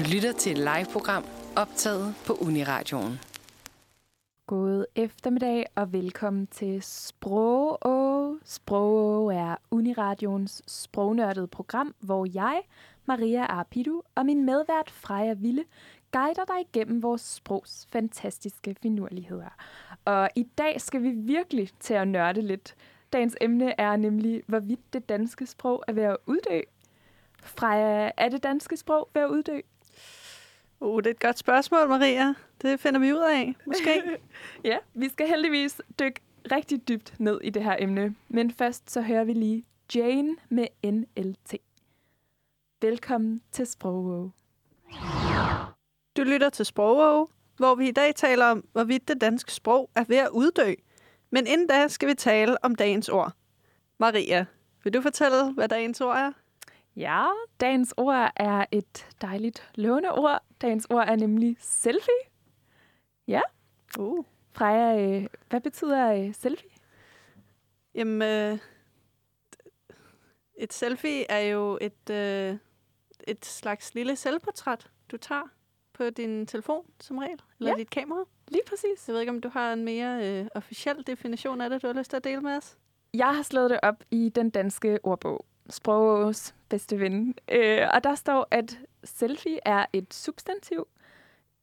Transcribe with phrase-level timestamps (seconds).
[0.00, 1.24] Du lytter til et live-program
[1.56, 3.20] optaget på Uniradioen.
[4.46, 12.62] God eftermiddag og velkommen til Sprog Sprog er Uniradions sprognørdede program, hvor jeg,
[13.06, 15.64] Maria Arpidu og min medvært Freja Ville
[16.12, 19.56] guider dig igennem vores sprogs fantastiske finurligheder.
[20.04, 22.74] Og i dag skal vi virkelig til at nørde lidt.
[23.12, 26.60] Dagens emne er nemlig, hvorvidt det danske sprog er ved at uddø.
[27.42, 29.60] Freja, er det danske sprog ved at uddø?
[30.80, 32.34] Uh, det er et godt spørgsmål, Maria.
[32.62, 34.02] Det finder vi ud af, måske.
[34.64, 36.20] ja, vi skal heldigvis dykke
[36.52, 38.14] rigtig dybt ned i det her emne.
[38.28, 41.54] Men først så hører vi lige Jane med NLT.
[42.82, 44.30] Velkommen til Sprogvåg.
[46.16, 50.04] Du lytter til Sprogvåg, hvor vi i dag taler om, hvorvidt det danske sprog er
[50.04, 50.74] ved at uddø.
[51.30, 53.32] Men inden da skal vi tale om dagens ord.
[53.98, 54.46] Maria,
[54.84, 56.32] vil du fortælle, hvad dagens ord er?
[56.96, 57.26] Ja,
[57.60, 60.42] dagens ord er et dejligt låneord.
[60.60, 62.12] Dagens ord er nemlig selfie.
[63.28, 63.40] Ja.
[63.98, 64.24] Uh.
[64.52, 66.70] Freja, øh, hvad betyder øh, selfie?
[67.94, 68.58] Jamen, øh,
[70.56, 72.56] et selfie er jo et, øh,
[73.28, 75.42] et slags lille selvportræt, du tager
[75.92, 77.76] på din telefon som regel, eller Ja.
[77.76, 78.24] dit kamera.
[78.48, 79.08] Lige præcis.
[79.08, 81.94] Jeg ved ikke, om du har en mere øh, officiel definition af det, du har
[81.94, 82.76] lyst til at dele med os?
[83.14, 87.34] Jeg har slået det op i den danske ordbog, Sprogås bedste ven.
[87.52, 90.86] Øh, og der står, at selfie er et substantiv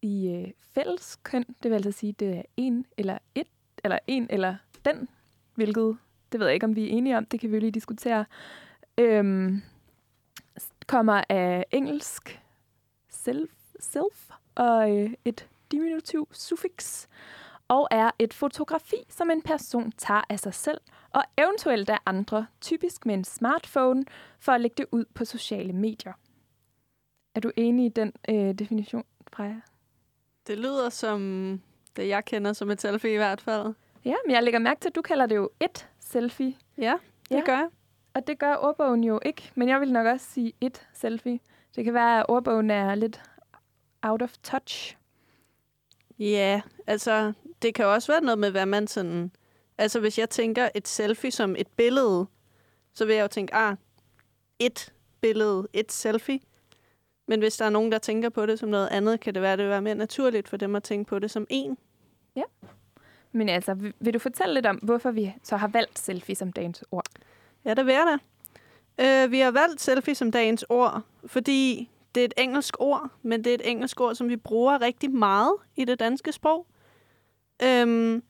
[0.02, 1.46] i øh, fælles køn.
[1.64, 3.48] Det vil altså sige, det er en eller et,
[3.84, 4.56] eller en eller
[4.86, 5.10] den,
[5.56, 5.98] hvilket,
[6.32, 8.26] det ved jeg ikke, om vi er enige om, det kan vi jo lige diskutere,
[8.98, 9.62] øhm,
[10.88, 12.42] kommer af engelsk
[13.10, 17.08] self, self og øh, et diminutiv suffix,
[17.68, 20.82] og er et fotografi, som en person tager af sig selv,
[21.14, 24.06] og eventuelt af andre, typisk med en smartphone,
[24.40, 26.14] for at lægge det ud på sociale medier.
[27.36, 29.62] Er du enig i den øh, definition, Freja?
[30.48, 31.62] Det lyder som
[31.96, 33.74] det, jeg kender som et selfie i hvert fald.
[34.06, 36.94] Ja, men jeg lægger mærke til, at du kalder det jo et selfie, Ja,
[37.30, 37.42] det Ja.
[37.46, 37.70] gør jeg.
[38.14, 41.40] og det gør ordbogen jo ikke, men jeg vil nok også sige et selfie.
[41.76, 43.22] Det kan være, at ordbogen er lidt
[44.02, 44.98] out of touch.
[46.20, 49.32] Ja, altså, det kan også være noget med, hvad man sådan...
[49.78, 52.26] Altså, hvis jeg tænker et selfie som et billede,
[52.94, 53.76] så vil jeg jo tænke, ah,
[54.60, 56.40] et billede, et selfie.
[57.28, 59.58] Men hvis der er nogen, der tænker på det som noget andet, kan det være,
[59.58, 61.78] det vil være mere naturligt for dem at tænke på det som en.
[63.32, 66.52] Men altså, vil, vil du fortælle lidt om, hvorfor vi så har valgt selfie som
[66.52, 67.06] dagens ord?
[67.66, 68.18] Ja, det vil jeg da.
[69.04, 73.44] Øh, vi har valgt selfie som dagens ord, fordi det er et engelsk ord, men
[73.44, 76.66] det er et engelsk ord, som vi bruger rigtig meget i det danske sprog.
[77.64, 78.24] Øhm,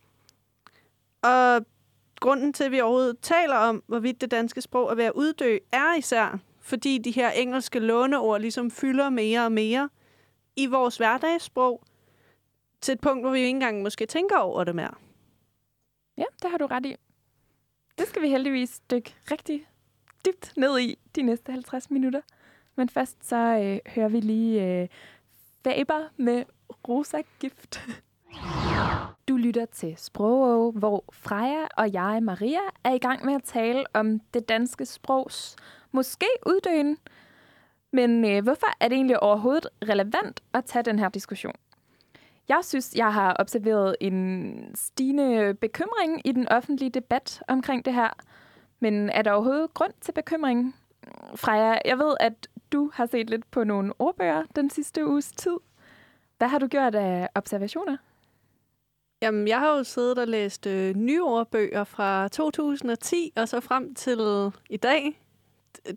[1.22, 1.66] og
[2.20, 5.58] grunden til, at vi overhovedet taler om, hvorvidt det danske sprog er ved at uddø,
[5.72, 9.90] er især, fordi de her engelske låneord ligesom fylder mere og mere
[10.56, 11.84] i vores hverdagssprog,
[12.82, 14.94] til et punkt, hvor vi ikke engang måske tænker over det mere.
[16.18, 16.96] Ja, det har du ret i.
[17.98, 19.68] Det skal vi heldigvis dykke rigtig
[20.26, 22.22] dybt ned i de næste 50 minutter.
[22.76, 24.88] Men først så øh, hører vi lige øh,
[25.64, 26.44] Faber med
[26.88, 27.82] Rosa Gift.
[29.28, 33.84] Du lytter til Sprogå, hvor Freja og jeg, Maria, er i gang med at tale
[33.94, 35.56] om det danske sprogs
[35.92, 36.98] måske uddøen.
[37.92, 41.54] Men øh, hvorfor er det egentlig overhovedet relevant at tage den her diskussion?
[42.50, 48.10] Jeg synes, jeg har observeret en stigende bekymring i den offentlige debat omkring det her.
[48.80, 50.76] Men er der overhovedet grund til bekymring?
[51.36, 55.58] Freja, jeg ved, at du har set lidt på nogle ordbøger den sidste uges tid.
[56.38, 57.98] Hvad har du gjort af observationer?
[59.22, 63.96] Jamen, jeg har jo siddet og læst øh, nye ordbøger fra 2010 og så frem
[63.96, 65.22] til i dag.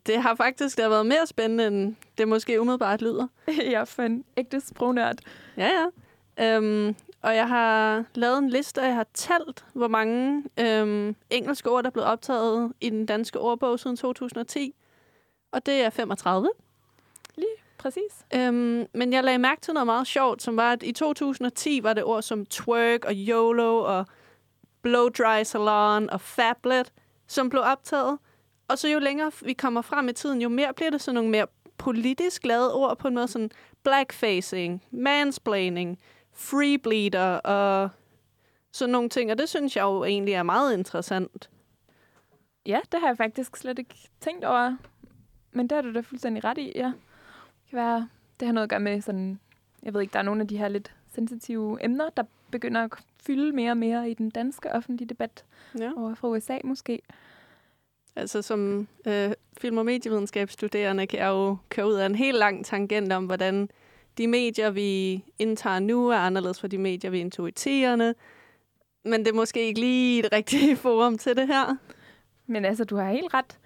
[0.06, 3.26] Det- har faktisk da været mere spændende, end det måske umiddelbart lyder.
[3.72, 5.16] jeg er for en ægte sprognørd.
[5.56, 5.68] Ja,
[6.36, 6.56] ja.
[6.56, 11.70] Øhm, og jeg har lavet en liste, og jeg har talt, hvor mange øhm, engelske
[11.70, 14.74] ord, der er blevet optaget i den danske ordbog siden 2010.
[15.52, 16.50] Og det er 35.
[17.80, 18.26] Præcis.
[18.34, 21.92] Øhm, men jeg lagde mærke til noget meget sjovt, som var, at i 2010 var
[21.92, 24.06] det ord som twerk og YOLO og
[24.82, 26.92] blow dry salon og fablet,
[27.26, 28.18] som blev optaget.
[28.68, 31.30] Og så jo længere vi kommer frem i tiden, jo mere bliver det sådan nogle
[31.30, 31.46] mere
[31.78, 33.50] politisk lavede ord på en måde sådan
[33.82, 35.98] blackfacing, mansplaining,
[36.32, 37.88] freebleeder og
[38.72, 39.30] sådan nogle ting.
[39.30, 41.50] Og det synes jeg jo egentlig er meget interessant.
[42.66, 44.76] Ja, det har jeg faktisk slet ikke tænkt over.
[45.52, 46.92] Men det har du da fuldstændig ret i, ja.
[47.70, 48.08] Det kan være,
[48.40, 49.40] det har noget at gøre med sådan,
[49.82, 52.90] jeg ved ikke, der er nogle af de her lidt sensitive emner, der begynder at
[53.26, 55.44] fylde mere og mere i den danske offentlige debat
[55.78, 55.90] Ja.
[55.96, 57.02] over fra USA måske.
[58.16, 62.64] Altså som øh, film- og medievidenskabsstuderende kan jeg jo køre ud af en helt lang
[62.64, 63.70] tangent om, hvordan
[64.18, 68.14] de medier, vi indtager nu, er anderledes fra de medier, vi indtog i tierne.
[69.04, 71.76] Men det er måske ikke lige et rigtigt forum til det her.
[72.46, 73.58] Men altså, du har helt ret.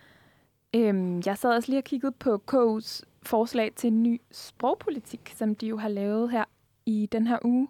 [0.75, 5.55] Øhm, jeg sad også lige og kiggede på KU's forslag til en ny sprogpolitik, som
[5.55, 6.45] de jo har lavet her
[6.87, 7.69] i den her uge.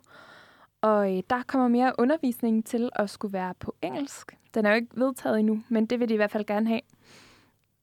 [0.81, 4.37] Og øh, der kommer mere undervisning til at skulle være på engelsk.
[4.55, 6.81] Den er jo ikke vedtaget endnu, men det vil de i hvert fald gerne have.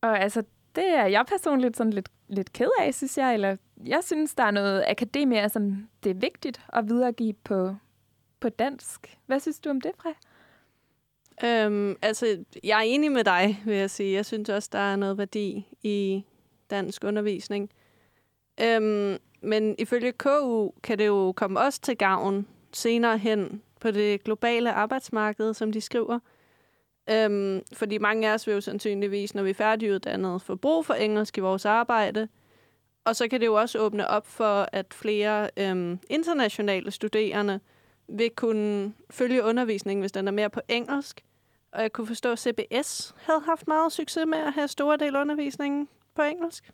[0.02, 0.44] Og altså,
[0.76, 3.34] det er jeg personligt sådan lidt, lidt ked af, synes jeg.
[3.34, 7.76] Eller jeg synes, der er noget akademia, som det er vigtigt at videregive på,
[8.40, 9.18] på dansk.
[9.26, 10.14] Hvad synes du om det, Fred?
[11.44, 14.14] Øhm, altså, jeg er enig med dig, vil jeg sige.
[14.14, 16.26] Jeg synes også, der er noget værdi i
[16.70, 17.70] dansk undervisning.
[18.62, 24.24] Øhm, men ifølge KU kan det jo komme os til gavn senere hen på det
[24.24, 26.20] globale arbejdsmarked, som de skriver.
[27.10, 30.94] Øhm, fordi mange af os vil jo sandsynligvis, når vi er færdiguddannet, få brug for
[30.94, 32.28] engelsk i vores arbejde.
[33.06, 37.60] Og så kan det jo også åbne op for, at flere øhm, internationale studerende
[38.08, 41.22] vil kunne følge undervisningen, hvis den er mere på engelsk.
[41.72, 45.16] Og jeg kunne forstå, at CBS havde haft meget succes med at have store del
[45.16, 46.72] undervisningen på engelsk.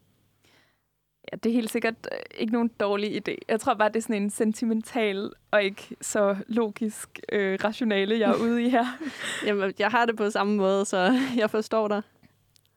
[1.31, 3.35] Ja, det er helt sikkert øh, ikke nogen dårlig idé.
[3.47, 8.29] Jeg tror bare, det er sådan en sentimental og ikke så logisk øh, rationale, jeg
[8.29, 8.85] er ude i her.
[9.45, 12.01] Jamen, jeg har det på samme måde, så jeg forstår dig.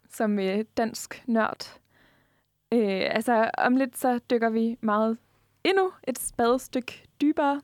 [0.08, 1.78] Som øh, dansk nørd.
[2.72, 5.18] Øh, altså, om lidt så dykker vi meget
[5.64, 7.60] endnu et spadestykke dybere.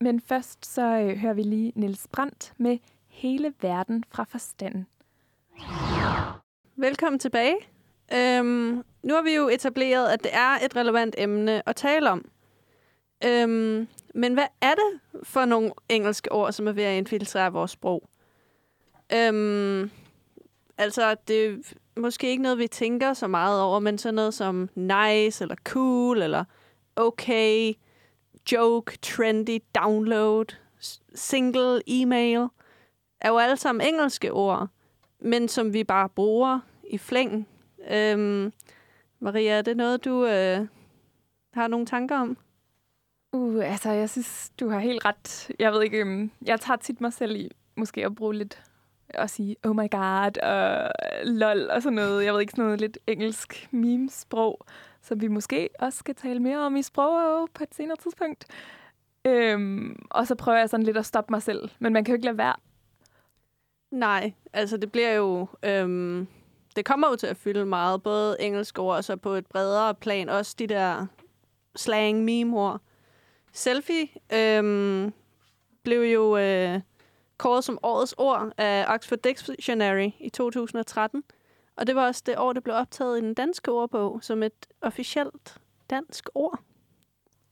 [0.00, 2.78] Men først så øh, hører vi lige Nils Brandt med
[3.20, 4.86] Hele verden fra forstanden.
[6.76, 7.56] Velkommen tilbage.
[8.14, 12.28] Øhm, nu har vi jo etableret, at det er et relevant emne at tale om.
[13.24, 17.70] Øhm, men hvad er det for nogle engelske ord, som er ved at infiltrere vores
[17.70, 18.08] sprog?
[19.12, 19.90] Øhm,
[20.78, 21.56] altså, det er
[22.00, 26.22] måske ikke noget, vi tænker så meget over, men sådan noget som nice, eller cool,
[26.22, 26.44] eller
[26.96, 27.72] okay,
[28.52, 30.44] joke, trendy, download,
[31.14, 32.48] single, e-mail,
[33.20, 34.68] er jo alle sammen engelske ord,
[35.20, 37.48] men som vi bare bruger i flæng.
[37.90, 38.52] Øhm,
[39.20, 40.66] Maria, er det noget, du øh,
[41.54, 42.36] har nogle tanker om?
[43.32, 45.50] Uh, altså, jeg synes, du har helt ret.
[45.58, 48.62] Jeg ved ikke, um, jeg tager tit mig selv i måske at bruge lidt
[49.14, 50.92] og sige oh my god og
[51.24, 52.24] lol og sådan noget.
[52.24, 54.66] Jeg ved ikke, sådan noget lidt engelsk meme-sprog,
[55.02, 58.44] som vi måske også skal tale mere om i sprog på et senere tidspunkt.
[59.24, 62.16] Øhm, og så prøver jeg sådan lidt at stoppe mig selv, men man kan jo
[62.16, 62.56] ikke lade være.
[63.90, 65.46] Nej, altså det bliver jo...
[65.62, 66.26] Øhm,
[66.76, 69.94] det kommer jo til at fylde meget, både engelsk ord og så på et bredere
[69.94, 71.06] plan, også de der
[71.76, 72.80] slang meme ord.
[73.52, 75.12] Selfie øhm,
[75.82, 76.80] blev jo øh,
[77.38, 81.22] kåret som årets ord af Oxford Dictionary i 2013.
[81.76, 84.66] Og det var også det år, det blev optaget i den danske ordbog som et
[84.80, 85.58] officielt
[85.90, 86.60] dansk ord.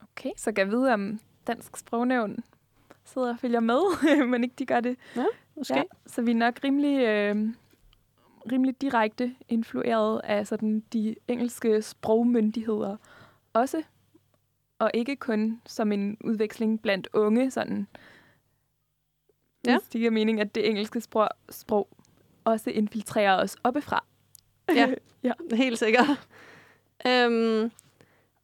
[0.03, 2.45] Okay, så kan jeg vide, om Dansk Sprognævn
[3.05, 3.81] sidder og følger med,
[4.31, 4.97] men ikke de gør det.
[5.17, 5.25] Ja,
[5.59, 5.77] måske.
[5.77, 7.37] Ja, så vi er nok rimelig, øh,
[8.53, 12.97] rimelig direkte influeret af sådan, de engelske sprogmyndigheder
[13.53, 13.83] også.
[14.79, 17.87] Og ikke kun som en udveksling blandt unge, sådan.
[19.67, 19.79] Ja.
[19.79, 21.89] Hvis det giver mening, at det engelske sprog, sprog
[22.45, 24.05] også infiltrerer os oppefra.
[24.75, 24.95] Ja.
[25.25, 25.33] ja.
[25.53, 26.29] Helt sikkert.
[27.07, 27.71] Øhm,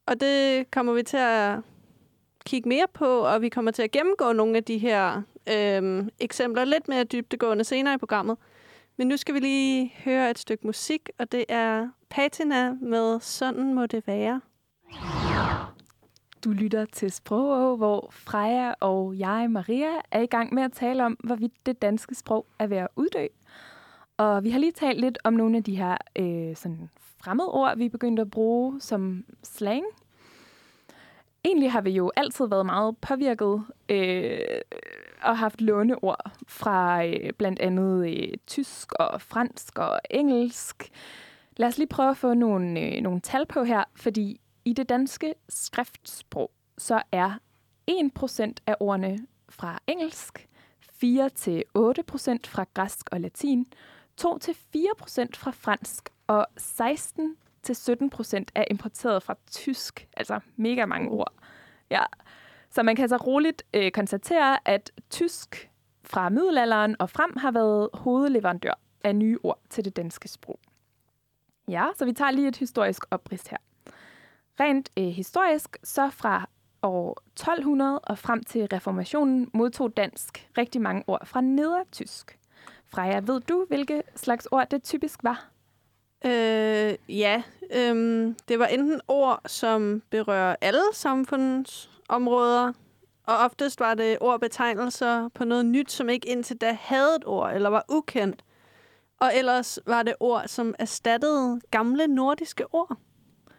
[0.07, 1.59] og det kommer vi til at
[2.47, 6.65] kigge mere på, og vi kommer til at gennemgå nogle af de her øh, eksempler
[6.65, 8.37] lidt mere dybdegående senere i programmet.
[8.97, 13.75] Men nu skal vi lige høre et stykke musik, og det er Patina med Sådan
[13.75, 14.41] må det være.
[16.45, 21.05] Du lytter til Sprog, hvor Freja og jeg, Maria, er i gang med at tale
[21.05, 23.27] om, hvorvidt det danske sprog er ved at uddø.
[24.17, 26.91] Og vi har lige talt lidt om nogle af de her øh, sådan
[27.25, 29.85] fremmedord, vi er begyndt at bruge som slang.
[31.45, 34.39] Egentlig har vi jo altid været meget påvirket øh,
[35.23, 40.91] og haft låneord fra øh, blandt andet øh, tysk og fransk og engelsk.
[41.57, 44.89] Lad os lige prøve at få nogle, øh, nogle tal på her, fordi i det
[44.89, 47.39] danske skriftsprog, så er
[47.91, 50.49] 1% af ordene fra engelsk,
[50.83, 50.99] 4-8%
[52.47, 53.67] fra græsk og latin,
[54.21, 54.27] 2-4%
[55.35, 56.47] fra fransk, og
[57.71, 60.09] 16-17% er importeret fra tysk.
[60.17, 61.33] Altså mega mange ord.
[61.91, 62.03] Ja.
[62.71, 65.71] Så man kan så roligt øh, konstatere, at tysk
[66.05, 70.59] fra middelalderen og frem har været hovedleverandør af nye ord til det danske sprog.
[71.69, 73.57] Ja, så vi tager lige et historisk oprids her.
[74.61, 76.49] Rent øh, historisk, så fra
[76.83, 82.39] år 1200 og frem til reformationen modtog dansk rigtig mange ord fra nedertysk.
[82.87, 85.54] Freja, ved du, hvilke slags ord det typisk var?
[86.27, 87.43] Øh, ja,
[87.75, 92.73] Øhm, det var enten ord, som berører alle samfundsområder,
[93.27, 97.55] og oftest var det ordbetegnelser på noget nyt, som ikke indtil da havde et ord
[97.55, 98.45] eller var ukendt.
[99.21, 102.97] Og ellers var det ord, som erstattede gamle nordiske ord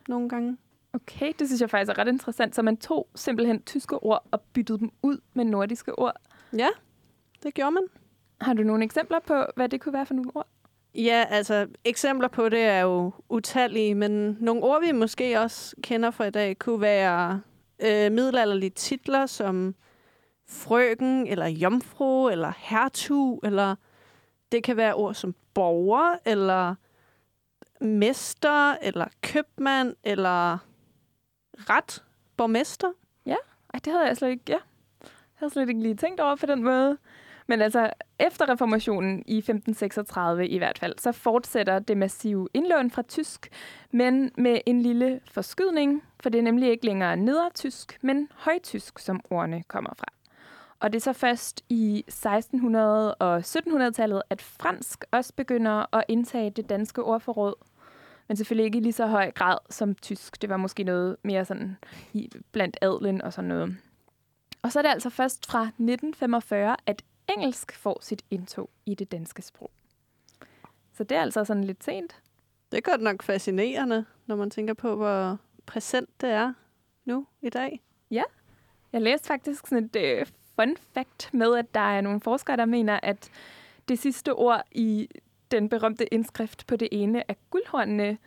[0.08, 0.58] nogle gange.
[0.94, 2.56] Okay, det synes jeg faktisk er ret interessant.
[2.56, 6.16] Så man tog simpelthen tyske ord og byttede dem ud med nordiske ord.
[6.58, 6.68] Ja,
[7.44, 7.84] det gjorde man.
[8.42, 10.48] Har du nogle eksempler på, hvad det kunne være for nogle ord?
[10.96, 16.12] Ja, altså eksempler på det er jo utallige, men nogle ord, vi måske også kender
[16.12, 17.42] fra i dag, kunne være
[17.80, 19.76] øh, middelalderlige titler som
[20.48, 23.76] frøken, eller jomfru, eller hertug, eller
[24.52, 26.76] det kan være ord som borger, eller
[27.82, 30.58] mester, eller købmand, eller
[31.58, 32.04] ret
[32.38, 32.92] borgmester.
[33.74, 34.58] Ej, det havde jeg slet ikke, ja.
[35.02, 36.98] Jeg havde slet ikke lige tænkt over på den måde.
[37.48, 43.02] Men altså, efter reformationen i 1536 i hvert fald, så fortsætter det massive indlån fra
[43.02, 43.50] tysk,
[43.92, 49.22] men med en lille forskydning, for det er nemlig ikke længere nedertysk, men højtysk, som
[49.30, 50.06] ordene kommer fra.
[50.80, 52.78] Og det er så først i 1600-
[53.20, 57.54] og 1700-tallet, at fransk også begynder at indtage det danske ordforråd.
[58.28, 60.42] Men selvfølgelig ikke i lige så høj grad som tysk.
[60.42, 61.78] Det var måske noget mere sådan
[62.14, 63.78] i, blandt adlen og sådan noget.
[64.62, 69.12] Og så er det altså først fra 1945, at engelsk får sit indtog i det
[69.12, 69.72] danske sprog.
[70.94, 72.22] Så det er altså sådan lidt sent.
[72.72, 76.54] Det er godt nok fascinerende, når man tænker på, hvor præsent det er
[77.06, 77.82] nu i dag.
[78.94, 82.66] Jeg læste faktisk sådan et øh, fun fact med, at der er nogle forskere, der
[82.66, 83.30] mener, at
[83.88, 85.10] det sidste ord i
[85.52, 88.18] den berømte indskrift på det ene af guldhornene,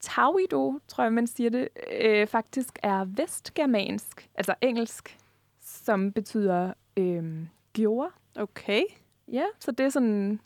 [0.00, 1.68] Tawido, tror jeg, man siger det,
[2.00, 5.18] øh, faktisk er vestgermansk, altså engelsk,
[5.60, 8.10] som betyder øh, gjorde.
[8.36, 8.82] Okay.
[9.28, 10.40] Ja, så det er sådan...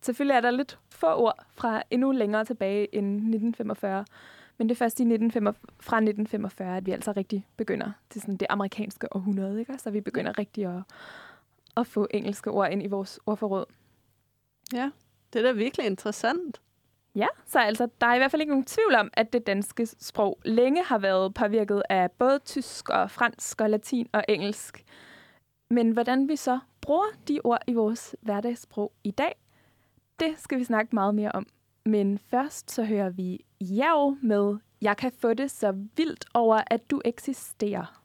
[0.00, 4.04] Selvfølgelig er der lidt få ord fra endnu længere tilbage end 1945,
[4.58, 8.36] men det er først i 1945, fra 1945, at vi altså rigtig begynder til sådan
[8.36, 9.78] det amerikanske århundrede, ikke?
[9.78, 10.82] Så vi begynder rigtig at,
[11.76, 13.64] at få engelske ord ind i vores ordforråd.
[14.72, 14.90] Ja,
[15.32, 16.60] det er da virkelig interessant.
[17.14, 19.86] Ja, så altså, der er i hvert fald ikke nogen tvivl om, at det danske
[19.86, 24.84] sprog længe har været påvirket af både tysk og fransk og latin og engelsk.
[25.74, 29.34] Men hvordan vi så bruger de ord i vores hverdagssprog i dag,
[30.20, 31.46] det skal vi snakke meget mere om.
[31.86, 36.90] Men først så hører vi Jav med Jeg kan få det så vildt over, at
[36.90, 38.00] du eksisterer.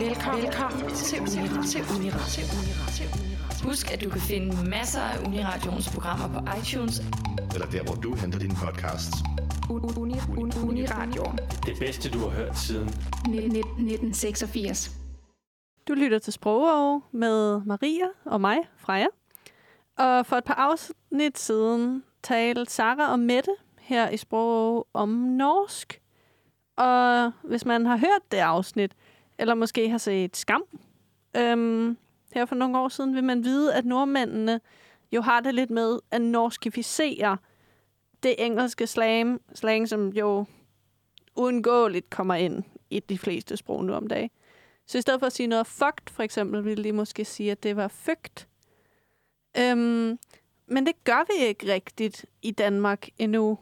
[0.00, 3.16] Velkommen til Uniradio.
[3.64, 7.00] Husk, at du kan finde masser af Uniradions programmer på iTunes.
[7.54, 9.29] eller der, hvor du henter dine podcasts.
[9.70, 11.24] Uniradio
[11.66, 14.90] Det bedste, du har hørt siden 1986.
[15.88, 19.06] Du lytter til Sprogov med Maria og mig, Freja.
[19.98, 26.00] Og for et par afsnit siden talte Sara og Mette her i Sprogov om norsk.
[26.76, 28.92] Og hvis man har hørt det afsnit,
[29.38, 30.62] eller måske har set Skam,
[31.36, 31.96] øhm,
[32.34, 34.60] her for nogle år siden, vil man vide, at nordmændene
[35.12, 37.36] jo har det lidt med at norskificere
[38.22, 40.44] det engelske slang, slang som jo
[41.36, 44.30] uundgåeligt kommer ind i de fleste sprog nu om dagen.
[44.86, 47.62] Så i stedet for at sige noget fucked, for eksempel, ville de måske sige, at
[47.62, 48.48] det var fygt.
[49.58, 50.18] Øhm,
[50.66, 53.58] men det gør vi ikke rigtigt i Danmark endnu.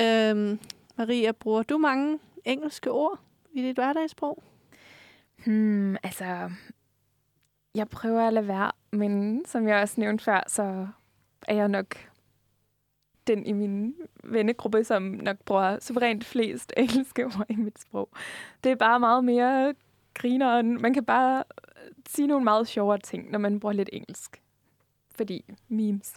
[0.00, 0.58] Øhm,
[0.96, 3.18] Maria, bruger du mange engelske ord
[3.52, 4.42] i dit hverdagssprog?
[5.44, 6.50] Hmm, altså,
[7.74, 10.88] jeg prøver at lade være, men som jeg også nævnte før, så
[11.48, 12.11] er jeg nok
[13.26, 18.08] den i min vennegruppe, som nok bruger suverænt flest engelske ord i mit sprog.
[18.64, 19.74] Det er bare meget mere
[20.14, 20.82] grineren.
[20.82, 21.44] Man kan bare
[22.08, 24.42] sige nogle meget sjovere ting, når man bruger lidt engelsk.
[25.14, 26.14] Fordi memes.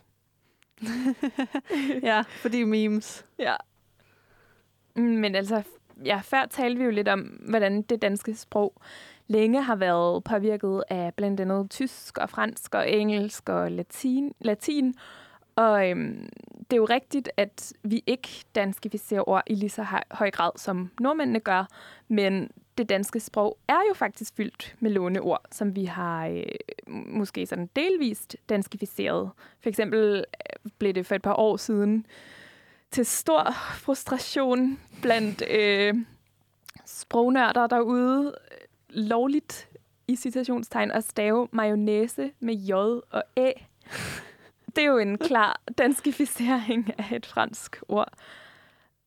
[2.10, 3.26] ja, fordi memes.
[3.40, 3.56] Ja.
[4.96, 5.64] Men altså,
[6.06, 8.82] ja, før talte vi jo lidt om, hvordan det danske sprog
[9.28, 14.34] længe har været påvirket af blandt andet tysk og fransk og engelsk og latin.
[14.40, 14.96] latin.
[15.56, 16.30] Og øhm,
[16.70, 20.92] det er jo rigtigt, at vi ikke danskificerer ord i lige så høj, grad, som
[21.00, 21.68] nordmændene gør,
[22.08, 26.44] men det danske sprog er jo faktisk fyldt med låneord, som vi har øh,
[26.88, 29.30] måske sådan delvist danskificeret.
[29.60, 32.06] For eksempel øh, blev det for et par år siden
[32.92, 35.94] til stor frustration blandt øh,
[36.86, 38.36] sprognørder derude
[38.90, 39.70] lovligt
[40.08, 42.74] i citationstegn at stave mayonnaise med J
[43.12, 43.52] og Æ.
[44.76, 48.14] Det er jo en klar danskificering af et fransk ord.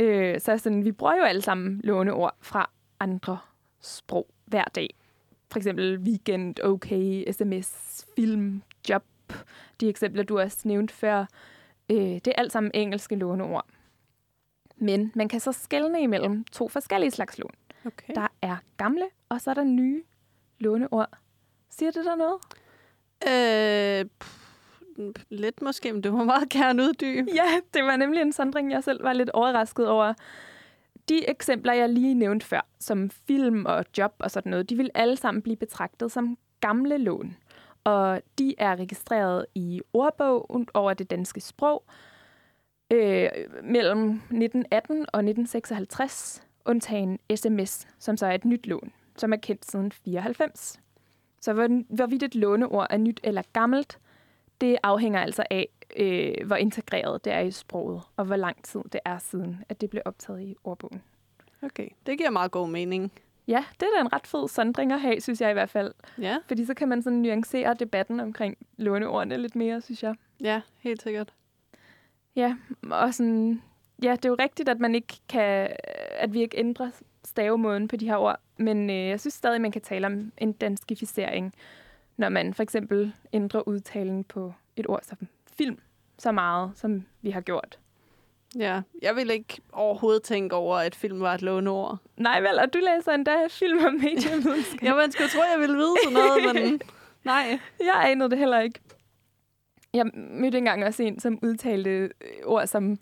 [0.00, 2.70] Øh, så sådan, vi bruger jo alle sammen låneord fra
[3.00, 3.38] andre
[3.80, 4.94] sprog hver dag.
[5.50, 9.04] For eksempel weekend, okay, sms, film, job,
[9.80, 11.26] de eksempler, du også nævnte før,
[11.90, 13.66] øh, det er alt sammen engelske låneord.
[14.76, 17.54] Men man kan så skelne imellem to forskellige slags lån.
[17.86, 18.14] Okay.
[18.14, 20.02] Der er gamle, og så er der nye
[20.58, 21.18] låneord.
[21.70, 22.38] Siger det der noget?
[23.26, 24.47] Øh, pff,
[25.30, 27.30] lidt måske, men du må meget gerne uddybe.
[27.34, 30.12] Ja, det var nemlig en sondring, jeg selv var lidt overrasket over.
[31.08, 34.90] De eksempler, jeg lige nævnte før, som film og job og sådan noget, de vil
[34.94, 37.36] alle sammen blive betragtet som gamle lån.
[37.84, 41.84] Og de er registreret i ordbog over det danske sprog
[42.90, 43.28] øh,
[43.62, 49.70] mellem 1918 og 1956, undtagen sms, som så er et nyt lån, som er kendt
[49.70, 50.80] siden 94.
[51.40, 51.52] Så
[51.88, 53.98] hvorvidt et låneord er nyt eller gammelt,
[54.60, 58.80] det afhænger altså af, øh, hvor integreret det er i sproget, og hvor lang tid
[58.92, 61.02] det er siden, at det blev optaget i ordbogen.
[61.62, 63.12] Okay, det giver meget god mening.
[63.48, 65.94] Ja, det er da en ret fed sondring at have, synes jeg i hvert fald.
[66.18, 70.14] Ja, Fordi så kan man sådan nuancere debatten omkring låneordene lidt mere, synes jeg.
[70.40, 71.32] ja, helt sikkert.
[72.36, 72.56] Ja,
[72.90, 73.62] og sådan,
[74.02, 75.68] ja, det er jo rigtigt, at man ikke kan,
[76.18, 76.90] at vi ikke ændrer
[77.24, 80.52] stavemåden på de her ord, men øh, jeg synes stadig, man kan tale om en
[80.52, 81.54] danskificering,
[82.18, 85.18] når man for eksempel ændrer udtalen på et ord som
[85.58, 85.78] film
[86.18, 87.78] så meget, som vi har gjort.
[88.58, 91.98] Ja, jeg vil ikke overhovedet tænke over, at film var et låneord.
[92.16, 94.82] Nej vel, og du læser endda film om medievidenskab.
[94.82, 96.80] Ja, man skulle tro, jeg ville vide sådan noget, men
[97.24, 97.58] nej.
[97.80, 98.80] Jeg anede det heller ikke.
[99.94, 102.10] Jeg mødte engang også en, som udtalte øh,
[102.44, 102.96] ord som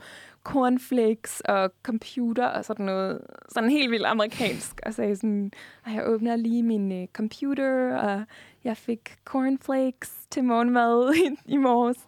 [0.44, 3.20] cornflakes og computer og sådan noget.
[3.48, 4.80] Sådan helt vildt amerikansk.
[4.86, 5.52] Og sagde sådan,
[5.86, 8.22] "Ej, jeg åbner lige min øh, computer, og
[8.66, 11.98] jeg fik cornflakes til morgenmad i, i morges.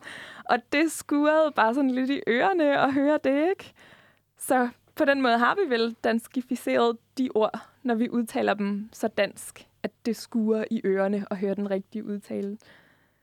[0.44, 3.72] Og det skurede bare sådan lidt i ørerne at høre det, ikke?
[4.38, 9.08] Så på den måde har vi vel danskificeret de ord, når vi udtaler dem så
[9.08, 12.58] dansk, at det skuer i ørerne at høre den rigtige udtale.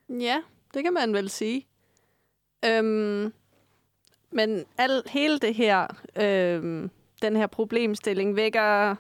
[0.09, 0.41] Ja,
[0.73, 1.67] det kan man vel sige.
[2.65, 3.33] Øhm,
[4.31, 5.87] men al, hele det her,
[6.21, 6.89] øhm,
[7.21, 8.95] den her problemstilling vækker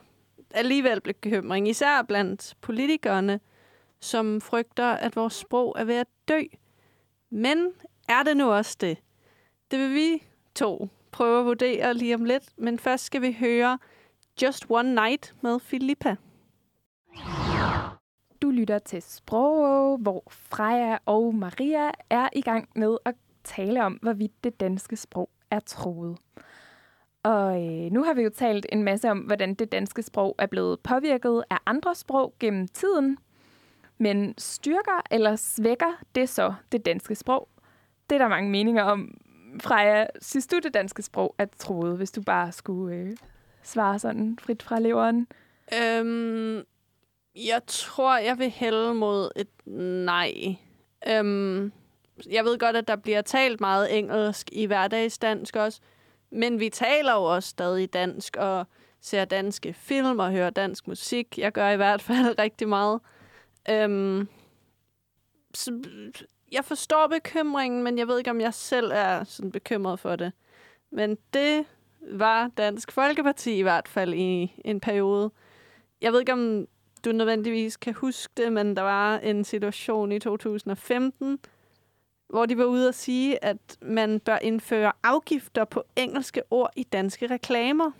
[0.51, 3.39] alligevel bekymring, især blandt politikerne,
[3.99, 6.41] som frygter, at vores sprog er ved at dø.
[7.29, 7.71] Men
[8.09, 8.97] er det nu også det?
[9.71, 10.23] Det vil vi
[10.55, 13.79] to prøve at vurdere lige om lidt, men først skal vi høre
[14.41, 16.15] Just One Night med Filippa.
[18.41, 23.93] Du lytter til Sprog, hvor Freja og Maria er i gang med at tale om,
[23.93, 26.17] hvorvidt det danske sprog er troet.
[27.23, 30.45] Og øh, nu har vi jo talt en masse om, hvordan det danske sprog er
[30.45, 33.17] blevet påvirket af andre sprog gennem tiden.
[33.97, 37.49] Men styrker eller svækker det så det danske sprog?
[38.09, 39.17] Det er der mange meninger om.
[39.61, 43.17] Freja, synes du, det danske sprog er troet, hvis du bare skulle øh,
[43.63, 45.27] svare sådan frit fra leveren?
[45.81, 46.63] Øhm,
[47.35, 49.67] jeg tror, jeg vil hælde mod et
[50.05, 50.31] nej.
[51.07, 51.71] Øhm,
[52.29, 55.81] jeg ved godt, at der bliver talt meget engelsk i hverdagsdansk også,
[56.31, 58.67] men vi taler jo også stadig dansk og
[59.01, 61.37] ser danske film og hører dansk musik.
[61.37, 62.99] Jeg gør i hvert fald rigtig meget.
[63.69, 64.27] Øhm,
[65.53, 65.81] så
[66.51, 70.31] jeg forstår bekymringen, men jeg ved ikke, om jeg selv er sådan bekymret for det.
[70.91, 71.65] Men det
[72.11, 75.31] var Dansk Folkeparti i hvert fald i en periode.
[76.01, 76.67] Jeg ved ikke, om
[77.05, 81.39] du nødvendigvis kan huske det, men der var en situation i 2015,
[82.29, 86.83] hvor de var ude at sige, at man bør indføre afgifter på engelske ord i
[86.83, 87.91] danske reklamer.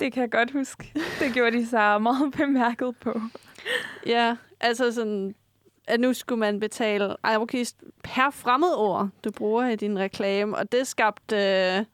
[0.00, 0.92] Det kan jeg godt huske.
[1.20, 3.20] Det gjorde de sig meget bemærket på.
[4.06, 5.34] Ja, altså sådan,
[5.86, 10.86] at nu skulle man betale afgift per fremmedord, du bruger i din reklame, og det
[10.86, 11.84] skabte øh,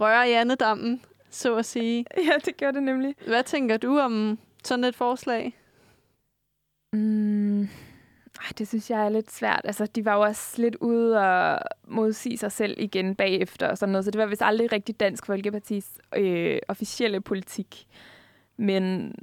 [0.00, 2.04] røre i andedammen, så at sige.
[2.26, 3.14] Ja, det gjorde det nemlig.
[3.26, 5.56] Hvad tænker du om sådan et forslag?
[6.92, 7.47] Mm,
[8.40, 9.60] ej, det synes jeg er lidt svært.
[9.64, 13.92] Altså, de var jo også lidt ude og modsige sig selv igen bagefter og sådan
[13.92, 17.86] noget, så det var vist aldrig rigtig Dansk Folkepartis øh, officielle politik.
[18.56, 19.14] Men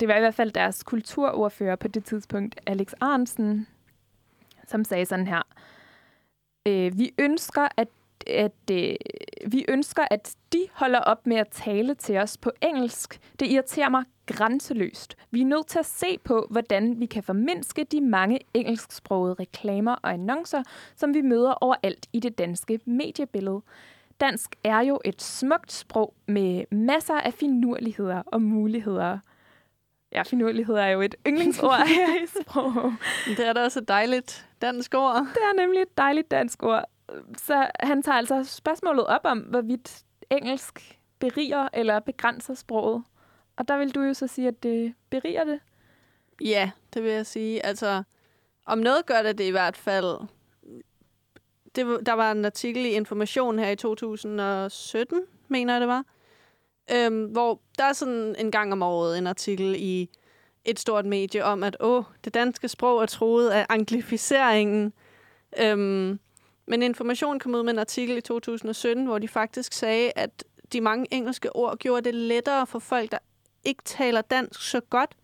[0.00, 3.66] det var i hvert fald deres kulturordfører på det tidspunkt, Alex Arnsen,
[4.66, 5.42] som sagde sådan her.
[6.66, 7.88] Øh, vi ønsker, at
[8.26, 8.94] at øh,
[9.46, 13.20] vi ønsker, at de holder op med at tale til os på engelsk.
[13.40, 15.16] Det irriterer mig grænseløst.
[15.30, 19.96] Vi er nødt til at se på, hvordan vi kan formindske de mange engelsksprogede reklamer
[20.02, 20.62] og annoncer,
[20.96, 23.62] som vi møder overalt i det danske mediebillede.
[24.20, 29.18] Dansk er jo et smukt sprog med masser af finurligheder og muligheder.
[30.12, 32.92] Ja, finurligheder er jo et yndlingsord her i sprog.
[33.26, 35.14] Det er da også et dejligt dansk ord.
[35.14, 36.84] Det er nemlig et dejligt dansk ord.
[37.36, 43.04] Så han tager altså spørgsmålet op om, hvorvidt engelsk beriger eller begrænser sproget.
[43.56, 45.60] Og der vil du jo så sige, at det beriger det.
[46.40, 47.66] Ja, det vil jeg sige.
[47.66, 48.02] Altså,
[48.66, 50.26] Om noget gør det det i hvert fald.
[51.74, 56.04] Det, var- der var en artikel i Information her i 2017, mener jeg det var,
[56.92, 60.10] øhm, hvor der er sådan en gang om året en artikel i
[60.64, 64.92] et stort medie om, at åh, det danske sprog er troet af anglificeringen.
[65.60, 66.18] Øhm,
[66.72, 70.80] men Information kom ud med en artikel i 2017, hvor de faktisk sagde, at de
[70.80, 73.18] mange engelske ord gjorde det lettere for folk, der
[73.64, 75.16] ikke taler dansk så godt,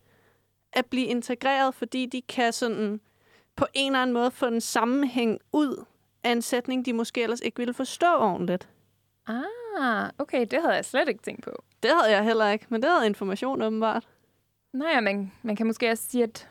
[0.72, 3.00] at blive integreret, fordi de kan sådan
[3.56, 5.84] på en eller anden måde få en sammenhæng ud
[6.24, 8.68] af en sætning, de måske ellers ikke ville forstå ordentligt.
[9.26, 11.62] Ah, okay, det havde jeg slet ikke tænkt på.
[11.82, 14.08] Det havde jeg heller ikke, men det havde information åbenbart.
[14.72, 16.48] Nej, man, man kan måske også sige, at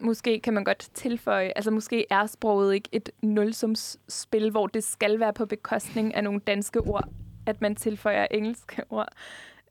[0.00, 5.20] måske kan man godt tilføje, altså måske er sproget ikke et nulsumsspil, hvor det skal
[5.20, 7.08] være på bekostning af nogle danske ord,
[7.46, 9.08] at man tilføjer engelske ord.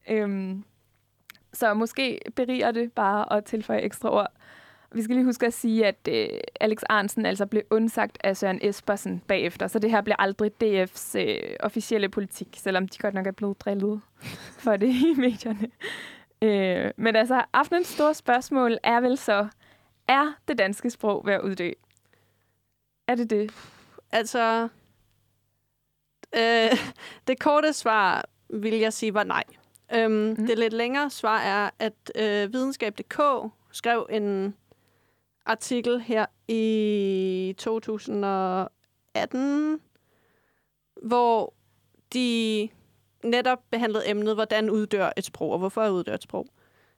[0.10, 0.64] Øhm,
[1.54, 4.32] så måske beriger det bare at tilføje ekstra ord.
[4.92, 8.60] Vi skal lige huske at sige, at øh, Alex Arnsen altså blev undsagt af Søren
[8.62, 13.28] Espersen bagefter, så det her bliver aldrig DF's øh, officielle politik, selvom de godt nok
[13.28, 14.02] er blevet drillet
[14.60, 15.68] for det i medierne.
[16.42, 19.48] Øh, men altså, aftenens store spørgsmål er vel så,
[20.10, 21.72] er det danske sprog ved at uddø?
[23.08, 23.52] Er det det?
[24.12, 24.68] Altså,
[26.36, 26.72] øh,
[27.28, 29.44] det korte svar vil jeg sige var nej.
[29.94, 30.36] Øhm, mm.
[30.36, 33.22] Det lidt længere svar er, at øh, videnskab.dk
[33.72, 34.56] skrev en
[35.46, 39.82] artikel her i 2018,
[41.02, 41.54] hvor
[42.14, 42.70] de
[43.24, 46.48] netop behandlede emnet, hvordan uddør et sprog, og hvorfor uddør et sprog.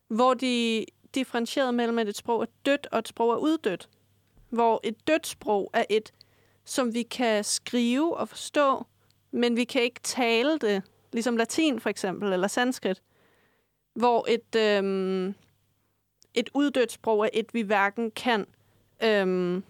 [0.08, 3.89] Hvor de differentieret mellem, at et sprog er dødt, og et sprog er uddødt.
[4.50, 6.13] Hvor et dødt sprog er et,
[6.65, 8.86] som vi kan skrive og forstå,
[9.32, 13.02] men vi kan ikke tale det, ligesom latin for eksempel, eller sanskrit.
[13.93, 15.36] Hvor et, øhm,
[16.34, 18.45] et uddødt sprog er et, vi hverken kan
[19.04, 19.63] øhm,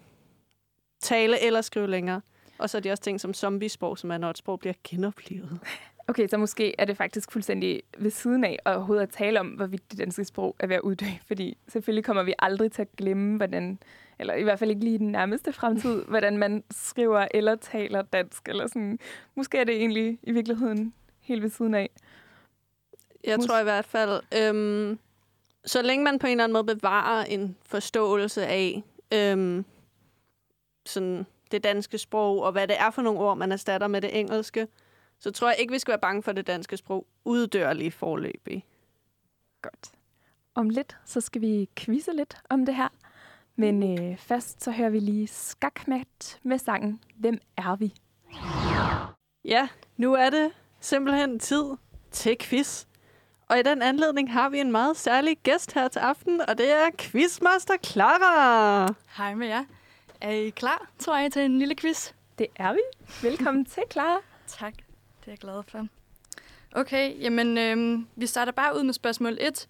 [1.00, 2.20] tale eller skrive længere.
[2.58, 5.60] Og så er det også ting som zombiesprog, som er, når et sprog bliver genoplevet.
[6.08, 9.46] Okay, så måske er det faktisk fuldstændig ved siden af at overhovedet at tale om,
[9.46, 11.04] hvorvidt det danske sprog er ved at uddø.
[11.28, 13.78] Fordi selvfølgelig kommer vi aldrig til at glemme, hvordan,
[14.18, 18.02] eller i hvert fald ikke lige i den nærmeste fremtid, hvordan man skriver eller taler
[18.02, 18.48] dansk.
[18.48, 18.98] Eller sådan.
[19.34, 21.90] Måske er det egentlig i virkeligheden helt ved siden af.
[23.24, 24.98] Jeg Mus- tror i hvert fald, øhm,
[25.64, 28.82] så længe man på en eller anden måde bevarer en forståelse af
[29.14, 29.64] øhm,
[30.86, 34.18] sådan det danske sprog, og hvad det er for nogle ord, man erstatter med det
[34.18, 34.66] engelske,
[35.22, 38.64] så tror jeg ikke, vi skal være bange for det danske sprog uddør lige forløbig.
[39.62, 39.92] Godt.
[40.54, 42.88] Om lidt, så skal vi quizze lidt om det her.
[43.56, 47.94] Men øh, først så hører vi lige skakmat med sangen Hvem er vi?
[49.44, 51.64] Ja, nu er det simpelthen tid
[52.10, 52.84] til quiz.
[53.48, 56.70] Og i den anledning har vi en meget særlig gæst her til aften, og det
[56.72, 58.94] er Quizmaster Clara.
[59.16, 59.64] Hej med jer.
[60.20, 62.12] Er I klar, tror jeg, til en lille quiz?
[62.38, 62.80] Det er vi.
[63.28, 64.18] Velkommen til, Clara.
[64.46, 64.74] Tak.
[65.24, 65.86] Det er jeg glad for.
[66.72, 69.68] Okay, jamen øhm, vi starter bare ud med spørgsmål 1.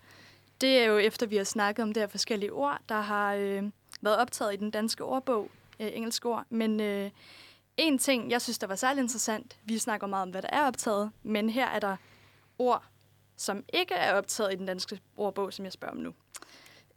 [0.60, 3.62] Det er jo efter, vi har snakket om det her forskellige ord, der har øh,
[4.02, 6.44] været optaget i den danske ordbog, øh, engelske ord.
[6.50, 7.10] Men øh,
[7.76, 10.66] en ting, jeg synes, der var særlig interessant, vi snakker meget om, hvad der er
[10.66, 11.96] optaget, men her er der
[12.58, 12.84] ord,
[13.36, 16.12] som ikke er optaget i den danske ordbog, som jeg spørger om nu.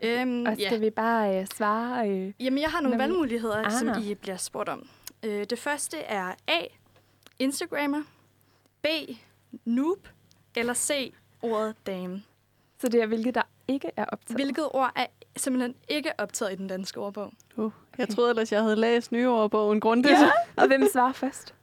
[0.03, 2.09] Øhm, Og skal vi bare øh, svare?
[2.09, 3.71] Øh, Jamen, jeg har nogle Når vi- valgmuligheder, Ah.
[3.71, 4.87] som I bliver spurgt om.
[5.23, 6.59] Øh, det første er A.
[7.39, 8.03] Instagrammer.
[8.85, 8.87] B.
[9.65, 10.07] Noob.
[10.55, 11.13] Eller C.
[11.41, 12.23] Ordet dame.
[12.81, 14.37] så det er, hvilket der ikke er optaget.
[14.37, 15.05] Hvilket ord er
[15.37, 17.33] simpelthen ikke optaget i den danske ordbog?
[17.55, 20.11] Uh, jeg troede ellers, jeg havde læst nyordbogen grundigt.
[20.11, 20.31] Ja.
[20.61, 21.55] Og hvem svarer først?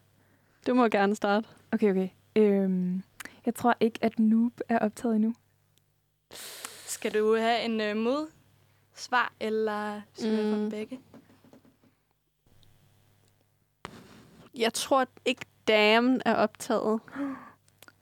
[0.67, 1.49] Du må gerne starte.
[1.73, 2.09] Okay, okay.
[2.37, 3.03] Øhm,
[3.47, 5.35] jeg tror ikke, at Noob er optaget endnu.
[6.87, 10.71] Skal du have en øh, modsvar, eller skal mm.
[10.71, 11.01] Begge?
[14.55, 17.01] Jeg tror ikke, damn er optaget.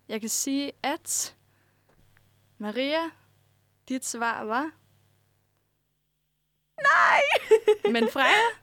[0.09, 1.35] Jeg kan sige, at
[2.59, 3.11] Maria,
[3.88, 4.70] dit svar var...
[6.83, 7.20] Nej!
[7.92, 8.61] Men Freja,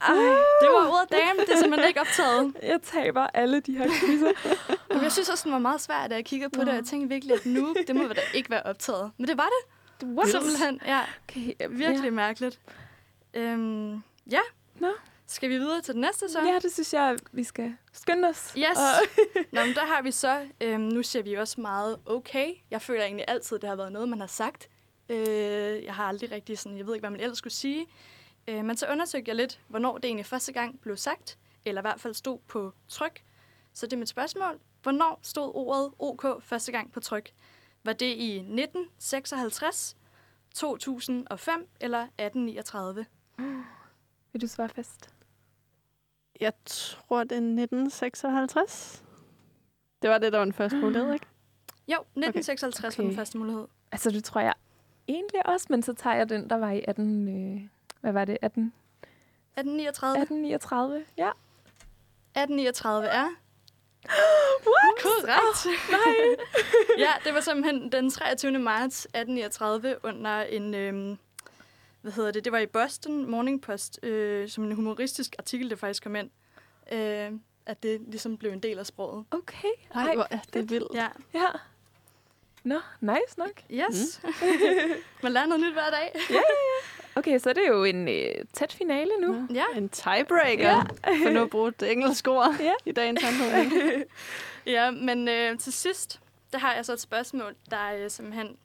[0.00, 0.14] Ej,
[0.60, 2.54] det var ordet dame, det er simpelthen ikke optaget.
[2.62, 4.32] jeg taber alle de her quizzer.
[4.94, 6.84] Men jeg synes også, den var meget svær, da jeg kiggede på det, og jeg
[6.84, 9.10] tænkte virkelig, at nu, det må da ikke være optaget.
[9.18, 9.74] Men det var det.
[10.08, 10.28] What?
[10.28, 11.00] Simpelthen, ja.
[11.28, 12.60] Okay, Virkelig mærkeligt.
[13.34, 14.40] Øhm, ja.
[14.74, 14.88] Nå.
[15.26, 16.40] Skal vi videre til den næste så?
[16.40, 16.58] Ja.
[16.62, 18.54] det synes jeg, vi skal skynde os.
[18.58, 18.78] Yes.
[18.78, 19.08] Og,
[19.52, 22.54] Nå, men der har vi så, øhm, nu ser vi også meget okay.
[22.70, 24.68] Jeg føler egentlig altid, det har været noget, man har sagt.
[25.08, 27.86] Øh, jeg har aldrig rigtig sådan, jeg ved ikke, hvad man ellers skulle sige.
[28.48, 31.84] Øh, men så undersøgte jeg lidt, hvornår det egentlig første gang blev sagt, eller i
[31.84, 33.22] hvert fald stod på tryk.
[33.72, 34.60] Så det er mit spørgsmål.
[34.82, 37.32] Hvornår stod ordet OK første gang på tryk?
[37.84, 39.96] Var det i 1956,
[40.54, 43.06] 2005 eller 1839?
[44.34, 45.10] Vil du svare fast?
[46.40, 49.02] Jeg tror, det er 1956.
[50.02, 51.26] Det var det, der var den første mulighed, ikke?
[51.92, 53.02] Jo, 1956 okay.
[53.02, 53.66] var den første mulighed.
[53.92, 54.54] Altså, det tror jeg
[55.08, 57.28] egentlig også, men så tager jeg den, der var i 18...
[57.28, 57.68] Øh,
[58.00, 58.38] hvad var det?
[58.42, 58.72] 18,
[59.56, 60.22] 1839.
[60.22, 61.04] 1839?
[61.16, 61.30] Ja.
[62.36, 63.28] 1839 er
[64.74, 65.02] What?
[65.02, 65.80] korrekt.
[65.90, 66.46] Nej.
[67.06, 68.58] ja, det var simpelthen den 23.
[68.58, 70.74] marts 1839 under en...
[70.74, 71.18] Øhm,
[72.04, 72.44] hvad hedder det?
[72.44, 76.30] Det var i Boston Morning Post, øh, som en humoristisk artikel, der faktisk kom ind.
[76.92, 77.32] Øh,
[77.66, 79.24] at det ligesom blev en del af sproget.
[79.30, 79.68] Okay.
[79.94, 80.94] Nej, hvor er det vildt.
[80.94, 81.08] Ja.
[81.34, 81.46] Ja.
[82.64, 83.62] Nå, nice nok.
[83.70, 84.20] Yes.
[85.22, 86.12] Man lærer noget nyt hver dag.
[87.16, 89.48] Okay, så er det jo en øh, tæt finale nu.
[89.54, 89.64] Ja.
[89.76, 90.82] En tiebreaker, ja.
[91.24, 92.72] for nu at bruge det engelske ord Ja.
[92.86, 93.72] i dagens anledning.
[94.66, 96.20] Ja, men øh, til sidst,
[96.52, 98.56] der har jeg så et spørgsmål, der øh, simpelthen...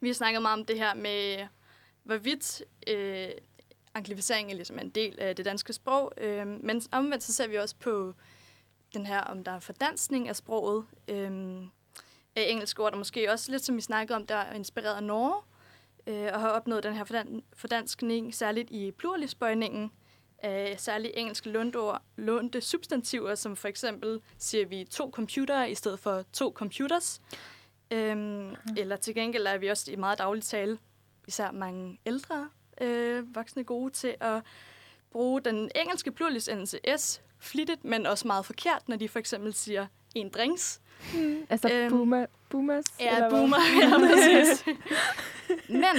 [0.00, 1.46] Vi har snakket meget om det her med,
[2.06, 3.28] hvorvidt øh,
[3.94, 6.12] anglificering er ligesom en del af det danske sprog.
[6.16, 8.14] Øh, men omvendt så ser vi også på
[8.94, 10.84] den her, om der er fordansning af sproget.
[11.08, 11.62] Øh,
[12.36, 15.02] af engelske ord, der måske også lidt, som vi snakkede om, der er inspireret af
[15.02, 15.42] Norge,
[16.06, 19.90] øh, og har opnået den her fordan- fordanskning, særligt i pluralisbøjningen
[20.38, 21.78] af særligt engelske lånte,
[22.16, 27.20] lånte substantiver, som for eksempel siger vi to computere i stedet for to computers.
[27.90, 30.78] Øhm, eller til gengæld er vi også i meget daglig tale,
[31.26, 32.48] især mange ældre
[32.80, 34.42] øh, voksne gode til at
[35.10, 39.86] bruge den engelske pluralisendelse S flittigt, men også meget forkert, når de for eksempel siger
[40.14, 40.80] en drinks.
[41.48, 42.84] Altså Øhm, boomer, boomers?
[43.00, 44.64] Ja, eller boomer, ja, præcis.
[45.68, 45.96] Men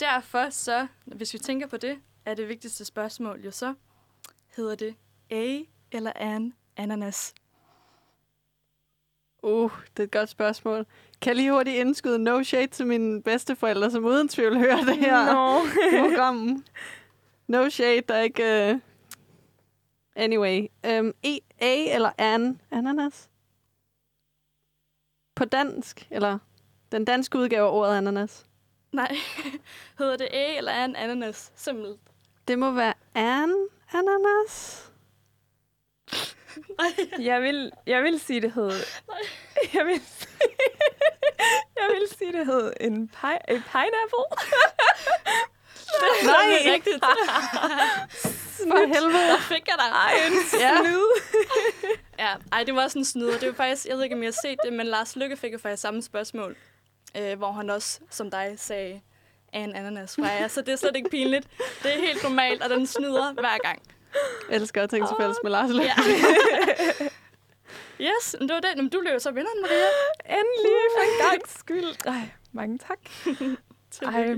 [0.00, 3.74] derfor så, hvis vi tænker på det, er det vigtigste spørgsmål jo så,
[4.56, 4.94] hedder det
[5.30, 5.58] A
[5.92, 7.34] eller an ananas?
[9.42, 10.86] Uh, det er et godt spørgsmål.
[11.20, 14.96] Kan jeg lige hurtigt indskyde no shade til mine bedsteforældre, som uden tvivl hører det
[14.96, 15.60] her Nå.
[16.08, 16.64] program.
[17.46, 18.72] No shade, der er ikke...
[18.74, 18.80] Uh...
[20.16, 20.66] Anyway.
[20.88, 23.30] Um, e, A eller an ananas?
[25.34, 26.38] På dansk, eller
[26.92, 28.46] den danske udgave af ordet ananas?
[28.92, 29.16] Nej,
[29.98, 31.52] hedder det A eller an ananas?
[31.56, 32.00] Simpelt.
[32.48, 33.54] Det må være an
[33.92, 34.88] ananas.
[37.18, 38.70] Jeg vil, jeg vil sige, det hed...
[39.74, 40.00] Jeg vil,
[41.78, 44.24] jeg vil sige, det hed en, pi, en pineapple.
[46.24, 47.04] Nej, Det er rigtigt.
[48.70, 49.28] for helvede.
[49.28, 49.90] Der fik jeg dig.
[49.92, 50.76] Ej, en Ja.
[50.80, 51.22] snyd.
[52.18, 53.38] Ja, ej, det var sådan en snyder.
[53.38, 55.52] Det var faktisk, jeg ved ikke, om I har set det, men Lars Lykke fik
[55.52, 56.56] jo faktisk samme spørgsmål,
[57.16, 59.00] øh, hvor han også, som dig, sagde
[59.52, 60.48] en ananas fra jer.
[60.48, 61.46] Så det er slet ikke pinligt.
[61.82, 63.82] Det er helt normalt, og den snyder hver gang.
[64.50, 65.90] Jeg elsker at tænke til fælles med Lars Løkke.
[65.90, 67.06] Ja.
[68.08, 68.70] yes, men det var det.
[68.76, 69.86] Men du blev så vinderen, Maria.
[70.38, 72.06] Endelig for en gang skyld.
[72.06, 72.98] Ej, mange tak.
[74.02, 74.36] Ej,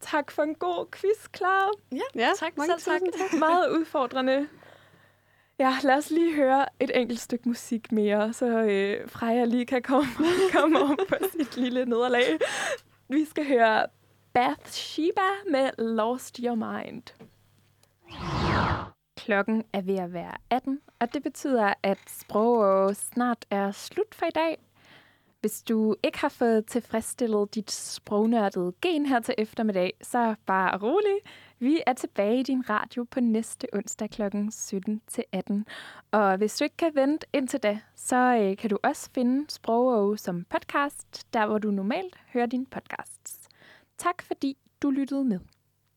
[0.00, 1.70] tak for en god quiz, Clara.
[2.14, 3.30] Ja, Tak, mange selv tak.
[3.30, 3.38] tak.
[3.38, 4.48] Meget udfordrende.
[5.58, 9.82] Ja, lad os lige høre et enkelt stykke musik mere, så øh, Freja lige kan
[9.82, 10.06] komme,
[10.52, 12.38] komme om på sit lille nederlag.
[13.08, 13.86] Vi skal høre
[14.32, 15.20] Bathsheba
[15.50, 17.02] med Lost Your Mind.
[19.24, 24.26] Klokken er ved at være 18, og det betyder, at sprog snart er slut for
[24.26, 24.58] i dag.
[25.40, 31.18] Hvis du ikke har fået tilfredsstillet dit sprognørdede gen her til eftermiddag, så bare rolig.
[31.58, 34.22] Vi er tilbage i din radio på næste onsdag kl.
[34.22, 35.52] 17-18.
[36.10, 40.16] Og hvis du ikke kan vente indtil da, så øh, kan du også finde Sprogø
[40.16, 43.48] som podcast, der hvor du normalt hører din podcasts.
[43.98, 45.40] Tak fordi du lyttede med.